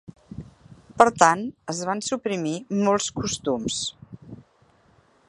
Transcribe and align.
Per 1.01 1.05
tant, 1.23 1.43
es 1.75 1.83
van 1.91 2.01
suprimir 2.07 2.55
molts 2.79 3.11
costums. 3.21 3.81